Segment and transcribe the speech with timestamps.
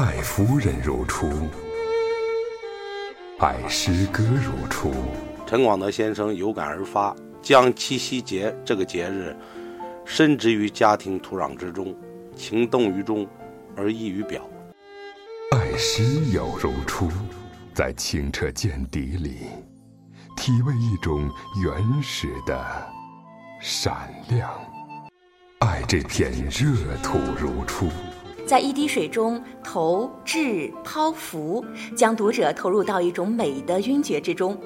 [0.00, 1.28] 爱夫人如初，
[3.40, 4.92] 爱诗歌如初。
[5.44, 9.36] 陈广德先生有感而发，将七夕节这个节日
[10.04, 11.92] 深植于家庭土壤之中，
[12.36, 13.26] 情动于中，
[13.76, 14.48] 而溢于表。
[15.50, 17.10] 爱诗友如初，
[17.74, 19.48] 在清澈见底里，
[20.36, 21.28] 体味一种
[21.60, 22.64] 原始的
[23.60, 24.48] 闪亮。
[25.58, 27.88] 爱这片热土如初，
[28.48, 31.62] 在一滴水中投掷抛浮，
[31.94, 34.58] 将读者投入到一种美的晕厥之中。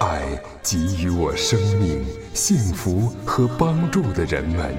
[0.00, 0.22] 爱
[0.62, 2.02] 给予我生命、
[2.32, 4.74] 幸福和帮助的人们，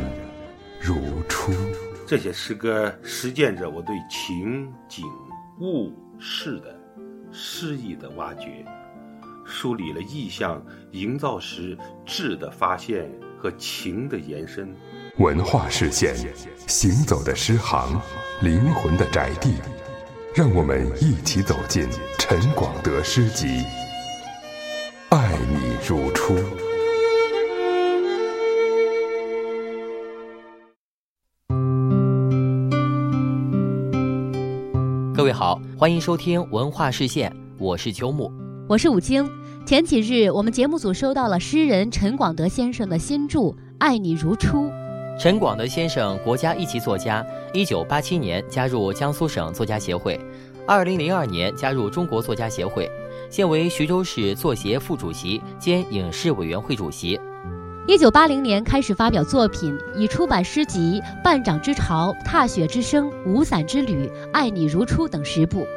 [0.82, 0.96] 如
[1.30, 1.52] 初。
[2.08, 5.06] 这些诗歌实践着我对情景
[5.60, 6.76] 物事的
[7.32, 8.66] 诗意的挖掘，
[9.46, 10.60] 梳理了意象
[10.94, 14.76] 营造时质的发现和情的延伸。
[15.18, 16.16] 文化视线，
[16.68, 18.00] 行走的诗行，
[18.42, 19.56] 灵魂的宅地，
[20.34, 21.86] 让我们一起走进
[22.18, 23.62] 陈广德诗集。
[25.10, 26.34] 爱你如初。
[35.14, 38.32] 各位好，欢迎收听文化视线，我是秋木，
[38.70, 39.30] 我是武晶。
[39.66, 43.40] 前几日，我们节目组收到了诗人陈广德先生的新著
[43.78, 44.68] 《爱你如初》。
[45.22, 50.20] 陈广德先生，国家一级作家，一九八七年加入江苏省作家协会，
[50.66, 52.90] 二零零二年加入中国作家协会。
[53.30, 57.20] 现为徐州市作协副主席兼影视委员会主席。
[57.88, 65.68] 一九八零年开始发表作品，已出版诗集《半掌之潮》《踏雪之声》《无伞之旅》《爱你如初》等十部。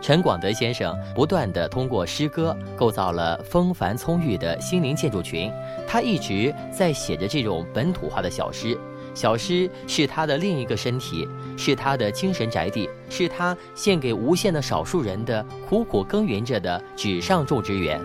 [0.00, 5.50] 陈广德先生不断地通过诗歌构造了风帆葱郁的心灵建筑群，
[5.86, 8.78] 他一直在写着这种本土化的小诗。
[9.14, 17.98] 小诗是他的另一个身体，是他的精神宅地，是他献给无限的少数人的苦苦耕耘着的纸上种植园。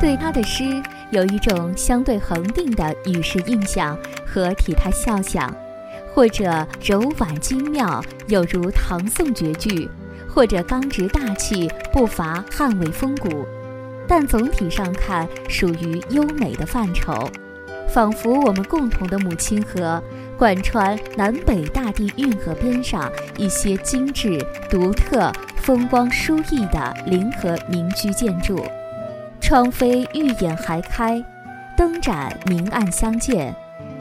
[0.00, 0.64] 对他的诗
[1.12, 3.96] 有一种相对恒定的与世印象
[4.26, 5.54] 和体态肖像，
[6.14, 9.88] 或者柔婉精妙，有如唐宋绝句；
[10.28, 13.44] 或者刚直大气，不乏汉魏风骨。
[14.06, 17.28] 但总体上看，属于优美的范畴。
[17.88, 20.02] 仿佛我们共同的母亲河，
[20.38, 28.64] 贯穿南北大地运河边上一些精致、独特、风光殊异的临河民居建筑。
[29.40, 31.22] 窗扉玉眼还开，
[31.76, 33.54] 灯盏明暗相间。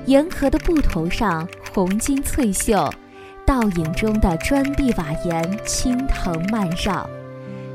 [0.05, 2.87] 沿河的埠头上红金翠绣，
[3.43, 7.09] 倒影中的砖壁瓦檐青藤漫绕。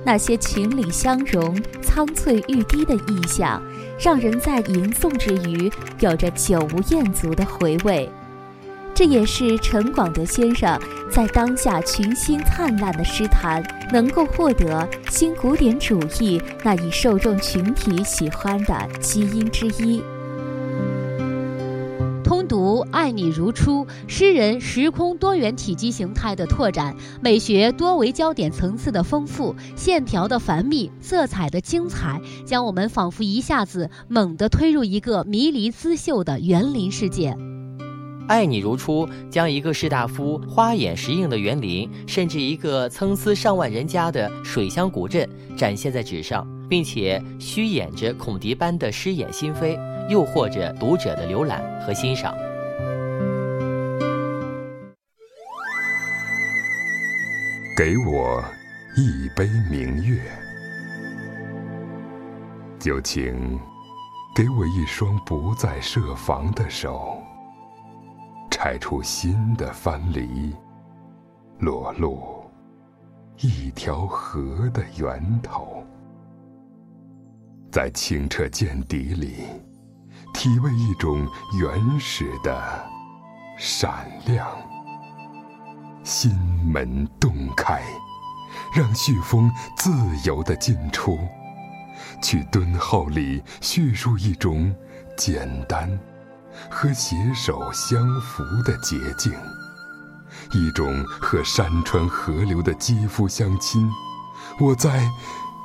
[0.05, 3.61] 那些情理相融、苍翠欲滴的意象，
[3.99, 8.09] 让人在吟诵之余有着久无厌足的回味。
[8.95, 20.01] 这也是陈广德先生在当下群星灿烂的诗坛能够获得新古典主义那一受众群体喜欢的基因之一。
[22.47, 37.37] 读爱你如初，诗人时空多元体积形态的拓展，美学多维焦点层次的丰富，线条的繁密，色彩的精彩，将我们仿佛一下子猛地推入一个迷离姿秀的园林世界。
[38.29, 45.27] 爱你如初，将一个士大夫花眼石映的园林，甚至一个参差上万人家的水乡古镇，
[45.57, 49.79] 展现在纸上，并且虚掩着孔迪般的诗眼心扉。
[50.09, 52.35] 诱惑着读者的浏览和欣赏。
[57.77, 58.43] 给我
[58.97, 60.19] 一杯明月，
[62.81, 63.61] 就请
[64.35, 67.23] 给我一双不再设防的手，
[68.51, 70.57] 拆出新的藩篱，
[71.59, 72.43] 裸露
[73.37, 75.85] 一条河的源头，
[77.71, 79.45] 在清澈见底里。
[80.33, 82.89] 体味一种原始的
[83.59, 84.47] 闪亮，
[86.05, 86.33] 心
[86.73, 87.83] 门洞开，
[88.75, 89.91] 让旭风自
[90.25, 91.19] 由的进出，
[92.23, 94.73] 去敦厚里叙述一种
[95.17, 95.99] 简单
[96.71, 99.33] 和携手相扶的捷径，
[100.53, 103.91] 一种和山川河流的肌肤相亲。
[104.61, 105.11] 我在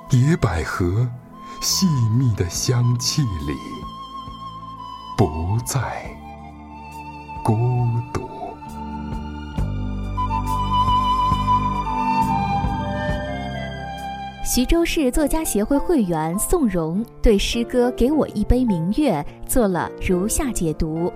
[0.10, 1.08] 野百合
[1.62, 1.86] 细
[2.18, 3.83] 密的香气里。
[5.15, 5.80] 不再
[7.44, 7.56] 孤
[8.12, 8.27] 独。
[14.44, 19.13] 徐州市作家协会会员宋荣对诗歌《给我一杯明月》
[19.48, 21.12] 做了如下解读：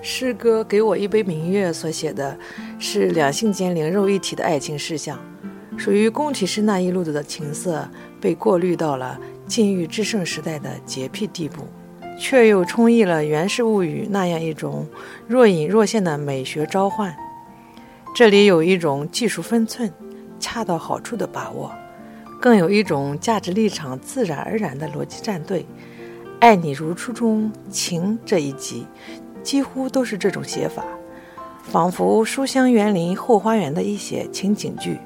[0.00, 2.38] 诗歌《给我一杯明月》所写的
[2.78, 5.18] 是两性间灵肉一体的爱情事项，
[5.76, 7.88] 属于宫体诗那一路子的情色
[8.20, 11.64] 被过滤到了禁欲至圣时代的洁癖地步，
[12.20, 14.86] 却又充溢了《源氏物语》那样一种
[15.26, 17.16] 若隐若现的美学召唤。
[18.14, 19.90] 这里有一种技术分寸
[20.38, 21.72] 恰到好处的把握，
[22.38, 25.60] 更有一种价值立场自然而然的逻辑站队。
[26.40, 28.86] 《爱你如初》中“情”这一集，
[29.42, 30.84] 几乎都是这种写法，
[31.62, 34.98] 仿佛书香园林后花园的一写情景剧，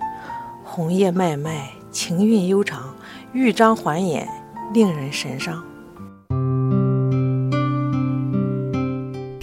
[0.65, 2.93] 红叶脉脉，情韵悠长，
[3.33, 4.29] 欲张还眼，
[4.73, 5.63] 令人神伤。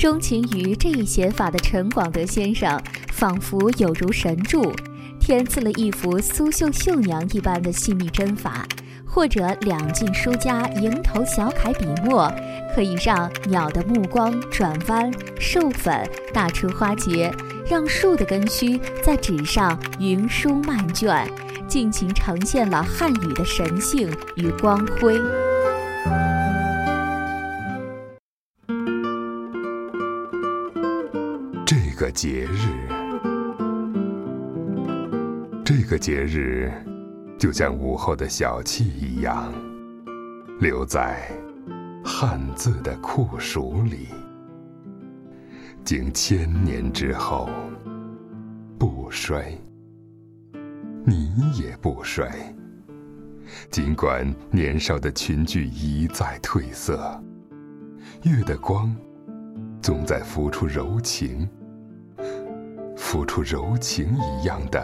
[0.01, 2.81] 钟情于这一写法的陈广德先生，
[3.11, 4.73] 仿佛有如神助，
[5.19, 8.65] 添赐了一幅苏绣绣娘一般的细密针法。
[9.05, 12.33] 或者两晋书家蝇头小楷笔墨，
[12.73, 17.31] 可以让鸟的目光转弯，授粉打出花结，
[17.69, 21.29] 让树的根须在纸上云舒漫卷，
[21.67, 25.15] 尽情呈现了汉语的神性与光辉。
[32.21, 32.87] 节日，
[35.65, 36.71] 这个节日。
[37.39, 39.51] 就像午后的小憩一样，
[40.59, 41.31] 留在
[42.05, 44.09] 汉字的酷暑里，
[45.83, 47.49] 经千年之后
[48.77, 49.57] 不衰，
[51.03, 52.29] 你也不衰。
[53.71, 57.19] 尽管年少的群聚一再褪色，
[58.21, 58.95] 月的光
[59.81, 61.49] 总在浮出柔情，
[63.11, 64.81] 付出柔情一样的。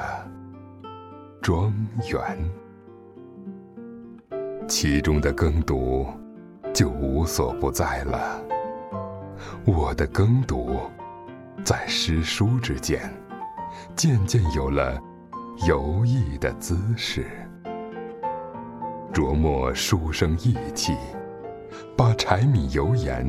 [1.41, 1.73] 庄
[2.11, 2.37] 园，
[4.67, 6.05] 其中的耕读
[6.73, 8.43] 就无所不在了。
[9.65, 10.75] 我的耕读，
[11.63, 13.09] 在诗书之间，
[13.95, 15.01] 渐渐有了
[15.65, 17.25] 游艺的姿势，
[19.13, 20.97] 琢磨书生意气，
[21.95, 23.25] 把柴米油盐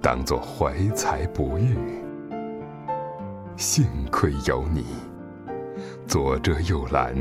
[0.00, 2.05] 当作怀才不遇。
[3.56, 4.84] 幸亏有你。
[6.06, 7.14] 左遮右拦，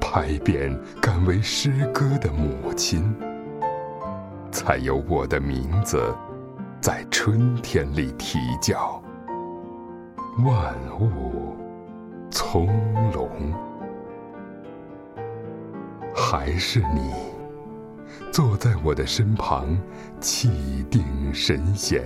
[0.00, 3.14] 拍遍敢为诗歌的母亲，
[4.50, 6.14] 才有我的名字
[6.80, 9.02] 在春天里啼叫。
[10.44, 11.54] 万物
[12.30, 12.66] 从
[13.12, 13.28] 容，
[16.14, 17.12] 还是你
[18.30, 19.76] 坐在我的身旁，
[20.20, 21.04] 气定
[21.34, 22.02] 神闲，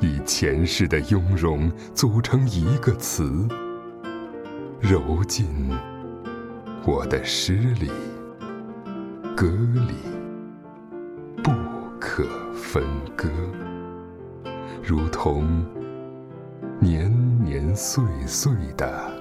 [0.00, 3.46] 以前世的雍容组成一个词。
[4.80, 5.46] 揉进
[6.86, 7.90] 我的诗里、
[9.36, 9.46] 歌
[9.88, 9.94] 里，
[11.42, 11.50] 不
[11.98, 12.84] 可分
[13.16, 13.28] 割，
[14.82, 15.64] 如同
[16.78, 19.12] 年年岁岁的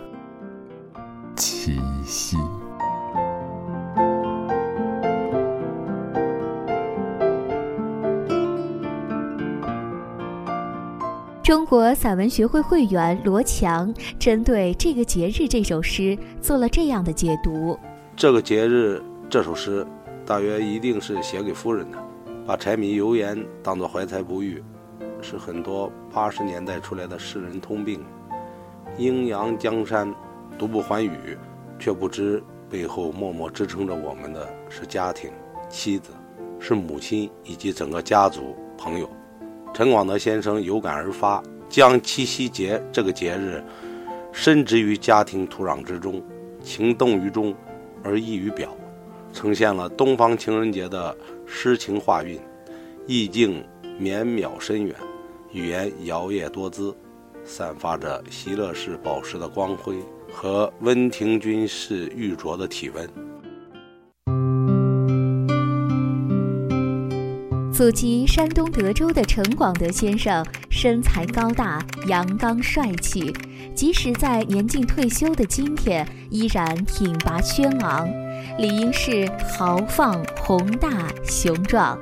[1.36, 2.38] 七夕。
[11.48, 17.80] 中国散文学会会员罗强针对这个节日这首诗做了这样的解读：
[18.18, 19.88] 这个节日这首诗，
[20.26, 21.98] 大约一定是写给夫人的。
[22.46, 24.62] 把柴米油盐当作怀才不遇，
[25.22, 28.04] 是很多八十年代出来的诗人通病。
[28.98, 30.14] 阴阳江山，
[30.60, 31.38] 独不寰宇，
[31.80, 35.31] 却不知背后默默支撑着我们的是家庭、
[35.69, 36.12] 妻子，
[36.60, 39.10] 是母亲以及整个家族、朋友。
[39.78, 43.64] 陈广德先生有感而发，将七夕节这个节日
[44.31, 46.19] 深植于家庭土壤之中，
[46.64, 47.54] 情动于中，
[48.04, 48.76] 而溢于表，
[49.31, 51.16] 呈现了东方情人节的
[51.46, 52.40] 诗情画韵，
[53.06, 53.64] 意境
[54.00, 54.96] 绵渺深远，
[55.52, 56.92] 语言摇曳多姿，
[57.46, 59.98] 散发着席勒式宝石的光辉
[60.34, 63.07] 和温庭筠式玉镯的体温。
[67.78, 73.31] 祖籍山东德州的陈广德先生身材高大、阳刚帅气，
[73.76, 78.10] 即使在年近退休的今天，依然挺拔轩昂，
[78.57, 80.90] 理应是豪放、宏大、
[81.24, 81.96] 雄壮，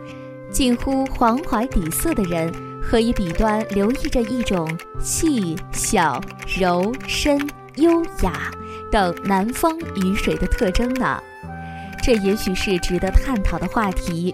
[0.50, 2.50] 近乎黄怀底色的人，
[2.82, 4.66] 何以笔端留意着一种
[5.02, 6.22] 细小、
[6.58, 7.38] 柔深、
[7.76, 8.50] 优雅
[8.90, 11.22] 等南方雨水的特征呢？
[12.02, 14.34] 这也许是值得探讨的话题。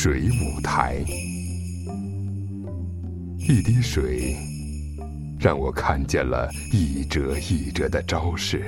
[0.00, 1.04] 水舞台，
[3.36, 4.36] 一滴水，
[5.40, 8.64] 让我看见了一折一折的招式。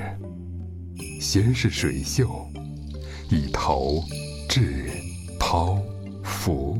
[1.21, 2.45] 先是水袖，
[3.29, 4.03] 一头
[4.49, 4.89] 至
[5.39, 5.81] 抛、
[6.21, 6.77] 浮，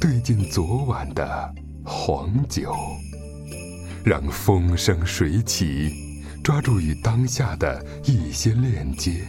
[0.00, 2.74] 兑进昨晚的黄酒，
[4.04, 5.94] 让风生水起，
[6.42, 9.20] 抓住与当下的一些链接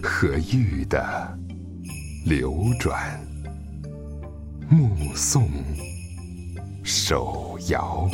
[0.00, 1.36] 和玉的
[2.24, 3.20] 流转，
[4.80, 5.46] 目送
[6.82, 8.08] 手摇。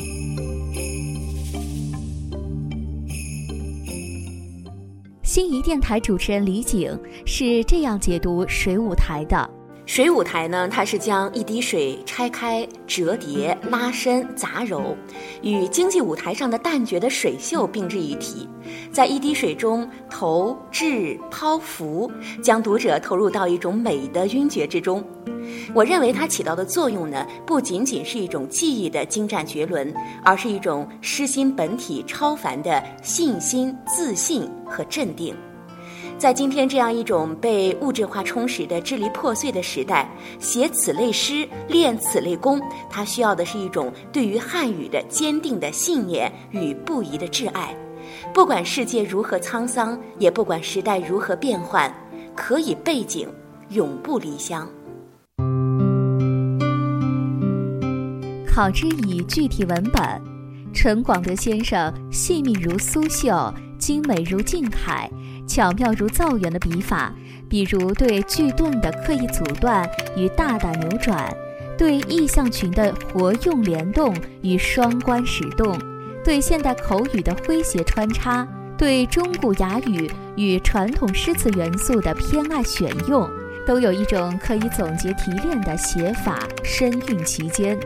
[5.23, 9.56] 心仪电台主持人李景是这样解读水舞台的。
[9.97, 14.95] 水舞台呢，它是将一滴水拆开、折叠、拉伸、杂糅，
[15.41, 18.47] 与经济舞台上的旦角的水袖并置一体，
[18.93, 22.13] 在一滴水中投、掷、抛、浮，
[22.43, 25.03] 将读者投入到一种美的晕厥之中。
[25.73, 29.91] 我认为它起到的作用呢，不仅仅是一种技艺的精湛绝伦，
[30.23, 35.35] 而是一种诗心本体超凡的信心、自信和镇定。
[36.19, 40.09] 在今天这样一种被物质化充实的支离破碎的时代，
[40.39, 47.75] 写此类诗、练此类功，它需要的是一种对于汉语的坚定的信念与不移的挚爱。
[48.33, 51.93] 不管世界如何沧桑，也不管时代如何变幻，
[52.35, 53.29] 可以背景，
[53.71, 54.67] 永不离乡。
[58.47, 60.03] 考之以具体文本，
[60.73, 65.11] 陈广德先生细密如苏绣，精美如靖凯。
[65.47, 67.15] 巧妙如造园的笔法，
[67.49, 71.33] 比如对句顿的刻意阻断与大胆扭转，
[71.79, 75.79] 对意象群的活用联动与双关使动，
[76.25, 83.31] 对现代口语的诙谐穿插，对中古雅语与传统诗词元素的偏爱选用，
[83.65, 87.79] 都有一种可以总结提炼的写法，深蕴其间。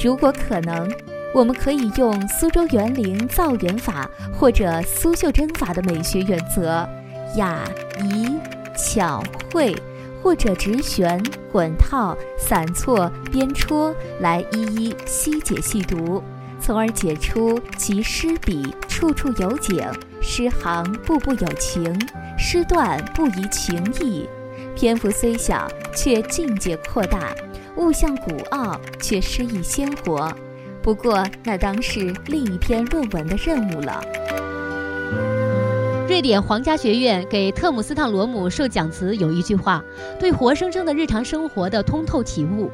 [0.00, 0.88] 如果可能，
[1.32, 6.88] 我们可以用苏州园林造园法或者苏绣针法的美学原则。
[7.36, 7.62] 雅
[8.02, 8.28] 怡
[8.76, 9.22] 巧
[9.52, 9.76] 慧，
[10.20, 11.22] 或者直旋、
[11.52, 16.20] 滚套、散错、边戳，来一一细解细读，
[16.60, 19.88] 从而解出其诗笔处处有景，
[20.20, 21.96] 诗行步步有情，
[22.36, 24.28] 诗段不遗情意。
[24.74, 27.20] 篇幅虽小，却境界扩大；
[27.76, 30.32] 物象古奥，却诗意鲜活。
[30.82, 34.02] 不过，那当是另一篇论文的任务了。
[36.08, 39.82] 瑞典皇家学院给特姆斯特罗姆授奖词有一句话
[40.18, 42.70] ：“对活生生的日常生活的通透体悟。”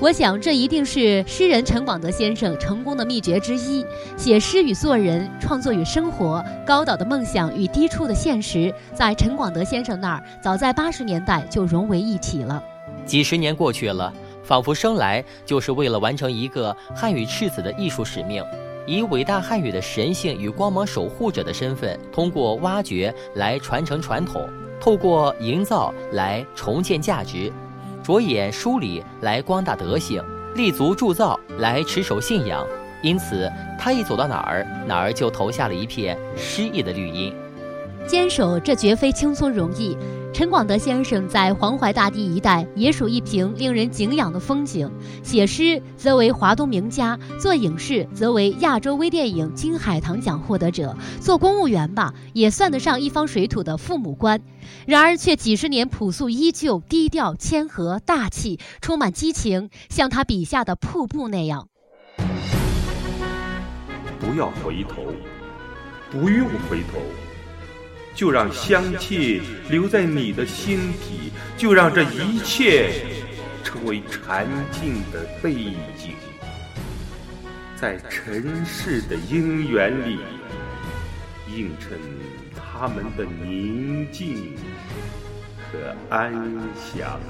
[0.00, 3.84] 我想，这一定是诗人陈广德先生成功的秘诀之一。
[4.16, 12.62] 写诗与做人，创作与生活，高岛的梦想与低处的现实，在陈广德先生那儿，早在八十年代就融为一体了。
[13.04, 14.12] 几十年过去了，
[14.48, 18.42] 仿佛生来就是为了完成一个汉语赤子的艺术使命。
[18.86, 24.48] 以伟大汉语的神性与光芒守护者的身份，通过挖掘来传承传统，
[24.80, 27.52] 透过营造来重建价值，
[28.02, 30.24] 着眼梳理来光大德性，
[30.54, 32.66] 立足铸造来持守信仰。
[33.02, 37.34] 因此，他一走到哪儿，哪儿就投下了一片诗意的绿荫。
[38.06, 39.94] 坚守这绝非轻松容易。
[40.38, 44.88] 陈广德先生在黄淮大地一带也属一平令人敬仰的风景。
[45.20, 54.40] 写诗则为华东名家，做影视则为亚洲微电影金海棠奖获得者，做公务员吧，也算得上一方水土的父母官。
[54.86, 61.66] 然而，却几十年朴素依旧，低调谦和大气，充满激情，像他笔下的瀑布那样。
[64.20, 65.02] 不要回头，
[66.12, 67.27] 不用回头。
[68.18, 72.90] 就让香气留在你的心底，就让这一切
[73.62, 75.54] 成为禅静的背
[75.96, 76.16] 景，
[77.80, 80.18] 在尘世的因缘里
[81.54, 81.96] 映衬
[82.56, 84.52] 他们的宁静
[85.70, 85.78] 和
[86.10, 86.32] 安
[86.74, 87.20] 详。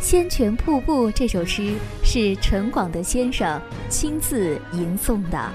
[0.06, 1.72] 《仙泉瀑布》这首诗
[2.02, 5.50] 是陈广德先生亲自吟诵的。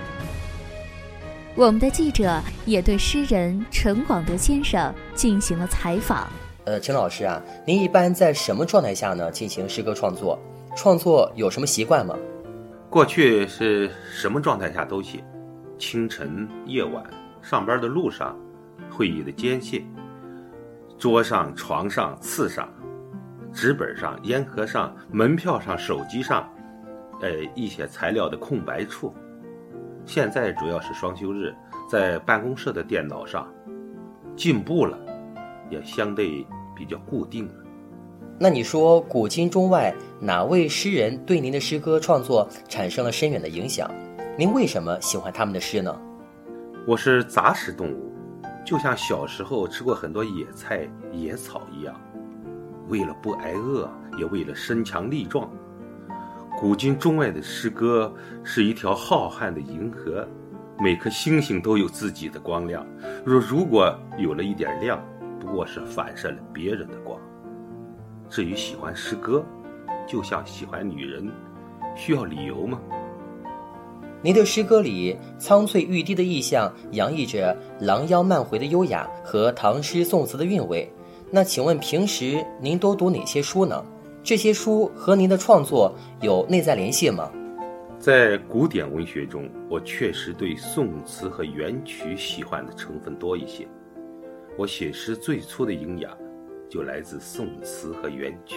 [1.60, 6.25] 我们的记者也对诗人陈广德先生进行了采访。
[6.63, 10.39] 呃，陈老师啊，您一般在什么状态下呢进行诗歌创作？
[10.74, 12.16] 创作有什么习惯吗？
[12.89, 15.22] 过去是什么状态下都写，
[15.78, 17.04] 清晨、夜晚、
[17.42, 18.39] 上班的路上、
[18.89, 19.86] 会议的间隙、
[20.98, 22.74] 桌上、床上、刺上、
[23.51, 26.50] 纸本上、烟盒上、门票上、手机上，
[27.22, 29.13] 呃，一些材料的空白处。
[30.10, 31.56] 现在主要是双休日，
[31.88, 33.48] 在办公室的电脑上，
[34.36, 34.98] 进步了，
[35.70, 36.44] 也相对
[36.75, 37.54] 比较固定了。
[38.39, 43.88] 那你说，古今中外哪位诗人对您的诗歌创作产生了深远的影响？
[44.36, 45.96] 您为什么喜欢他们的诗呢？
[46.88, 48.12] 我是杂食动物，
[48.66, 51.94] 就像小时候吃过很多野菜、野草一样，
[52.88, 53.88] 为了不挨饿，
[54.18, 55.48] 也为了身强力壮。
[56.60, 58.13] 古今中外的诗歌
[58.44, 60.28] 是一条浩瀚的银河，
[60.78, 62.86] 每颗星星都有自己的光亮。
[63.24, 65.01] 若如果有了一点亮，
[65.39, 67.18] 不过是反射了别人的光。
[68.30, 69.42] 至于喜欢诗歌，
[70.06, 71.32] 就像喜欢女人，
[71.96, 72.78] 需要理由吗？
[74.22, 80.92] 您的诗歌里苍翠欲滴的意象，洋溢着狼腰漫回的优雅和唐诗宋词的韵味。
[81.32, 83.82] 那请问平时您都读哪些书呢？
[84.29, 87.31] 这些书和您的创作有内在联系吗？
[87.98, 93.67] 在古典文学中，我确实对宋词和元曲喜欢的成分多一些。
[94.55, 96.15] 我写诗最初的营养，
[96.69, 98.55] 就来自宋词和元曲。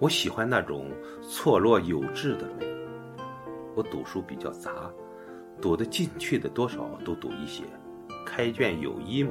[0.00, 0.90] 我喜欢那种
[1.22, 2.66] 错落有致的美。
[3.76, 4.90] 我读书比较杂，
[5.60, 7.62] 读得进去的多少都读一些，
[8.26, 9.30] 开卷有益嘛。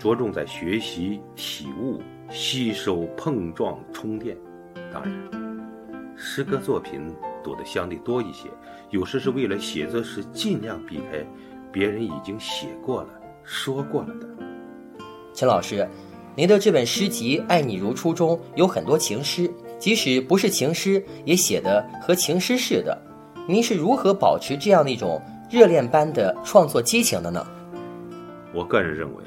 [0.00, 2.00] 着重在学习、体悟、
[2.30, 4.36] 吸收、碰撞、充电。
[4.92, 5.12] 当然，
[6.16, 7.00] 诗歌作品
[7.42, 8.48] 读的相对多一些，
[8.90, 11.24] 有时是为了写作时尽量避开
[11.72, 13.08] 别人已经写过了、
[13.44, 14.26] 说过了的。
[15.34, 15.88] 陈老师，
[16.34, 19.50] 您的这本诗集《爱你如初》中有很多情诗。
[19.78, 22.98] 即使不是情诗，也写的和情诗似的。
[23.46, 27.46] 您是如何保持这样的一种热恋般的创作激情的呢？
[28.54, 29.22] 我个人认为，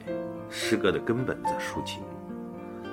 [0.50, 2.02] 诗歌的根本在抒情，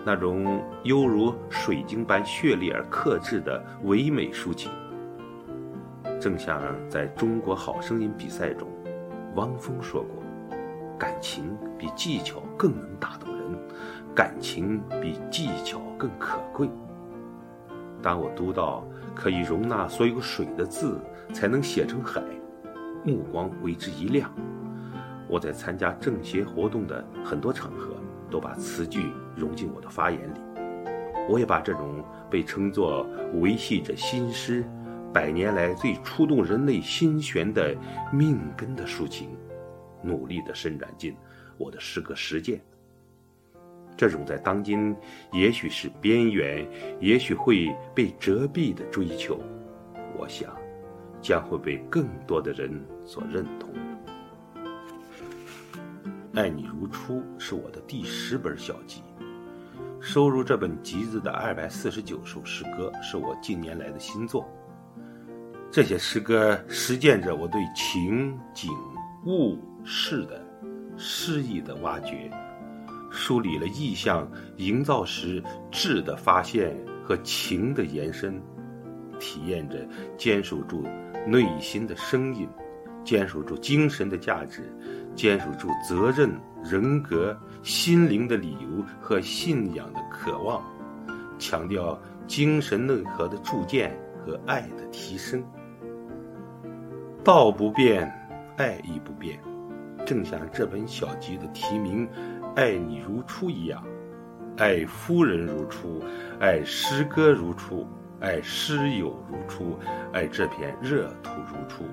[0.07, 4.71] 那种犹如水晶般绚丽而克制的唯美抒情。
[6.21, 8.69] 正像在中国好声音比赛中，
[9.35, 10.23] 汪峰说过
[10.97, 13.59] ：“感情比技巧更能打动人，
[14.15, 16.71] 感情比技巧更可贵。”
[18.01, 21.01] 当我读到可以容纳所有水的字
[21.35, 22.23] 才能写成海，
[23.03, 24.31] 目光为之一亮。
[25.27, 27.97] 我在参加政协活动的很多场合，
[28.31, 30.41] 都把词句融进我的发言里。
[31.29, 33.07] 我也把这种被称作
[33.41, 34.65] 维系着新诗
[35.13, 37.75] 百年来最触动人类心弦的
[38.13, 39.31] 命根的抒情，
[40.03, 41.17] 努力地伸展进
[41.59, 42.61] 我的诗歌实践。
[43.97, 44.95] 这种在当今
[45.33, 46.69] 也许是边缘，
[47.01, 49.41] 也许会被遮蔽的追求，
[50.17, 50.55] 我想
[51.23, 52.71] 将会被更多的人
[53.05, 53.71] 所认同。
[56.37, 59.03] 《爱你如初》是我的第十本小集，
[60.03, 64.47] 收入这本集子的二百四十九首诗歌是我近年来的新作。
[65.73, 68.71] 这些诗歌实践着我对情景
[69.25, 70.47] 物事的
[70.99, 72.31] 诗意的挖掘。
[73.11, 78.39] 梳理了意象营造时质的发现和情的延伸，
[79.19, 80.87] 体验着坚守住
[81.27, 82.47] 内心的声音，
[83.07, 84.71] 坚守住精神的价值，
[85.17, 86.31] 坚守住责任、
[86.63, 90.63] 人格、心灵的理由和信仰的渴望，
[91.39, 95.43] 强调精神内核的铸建和爱的提升。
[97.25, 98.09] 道不变，
[98.57, 99.41] 爱亦不变，
[100.05, 102.09] 正像这本小集的题名。
[102.55, 103.83] 爱你如初一样，
[104.57, 106.01] 爱夫人如初，
[106.41, 107.87] 爱诗歌如初，
[108.21, 109.79] 爱诗友如初，
[110.13, 111.85] 爱这片热土如初，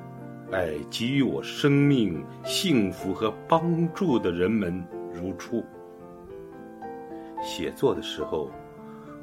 [0.54, 5.64] 爱给予我生命、幸福和帮助的人们如初。
[7.42, 8.50] 写作的时候，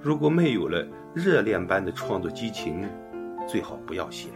[0.03, 2.87] 如果没有了热恋般的创作激情，
[3.47, 4.29] 最好不要写。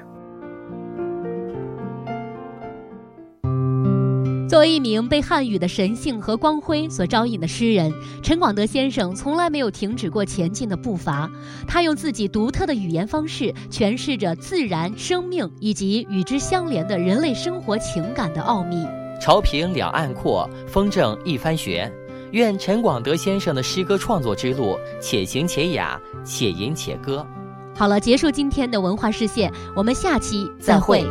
[4.55, 11.29] 作为一名被汉语的神性和光辉所招引的诗人，陈广德先生从来没有停止过前进的步伐。
[11.67, 18.87] 他用自己独特的语言方式诠释着自然、生命以及与之相连的人类生活情感的奥秘。
[19.21, 21.93] 潮平两岸阔，风正一帆悬。
[22.31, 27.27] 愿陈广德先生的诗歌创作之路且行且雅，且吟且歌。
[27.75, 31.05] 好了，结束今天的文化视线，我们下期再会。